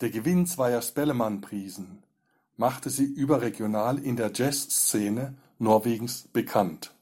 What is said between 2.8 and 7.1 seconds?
sie überregional in der Jazzszene Norwegens bekannt.